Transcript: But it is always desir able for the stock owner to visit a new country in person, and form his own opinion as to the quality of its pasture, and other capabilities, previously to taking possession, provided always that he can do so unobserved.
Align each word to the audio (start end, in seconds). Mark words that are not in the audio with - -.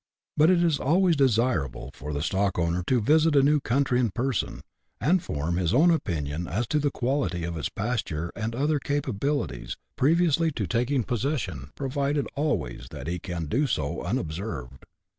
But 0.35 0.49
it 0.49 0.63
is 0.63 0.79
always 0.79 1.15
desir 1.15 1.63
able 1.65 1.91
for 1.93 2.11
the 2.11 2.23
stock 2.23 2.57
owner 2.57 2.83
to 2.87 2.99
visit 3.01 3.35
a 3.35 3.43
new 3.43 3.59
country 3.59 3.99
in 3.99 4.09
person, 4.09 4.61
and 4.99 5.21
form 5.21 5.57
his 5.57 5.75
own 5.75 5.91
opinion 5.91 6.47
as 6.47 6.65
to 6.69 6.79
the 6.79 6.89
quality 6.89 7.43
of 7.43 7.55
its 7.55 7.69
pasture, 7.69 8.31
and 8.35 8.55
other 8.55 8.79
capabilities, 8.79 9.77
previously 9.97 10.51
to 10.53 10.65
taking 10.65 11.03
possession, 11.03 11.69
provided 11.75 12.25
always 12.33 12.87
that 12.89 13.05
he 13.05 13.19
can 13.19 13.45
do 13.45 13.67
so 13.67 14.01
unobserved. 14.01 14.87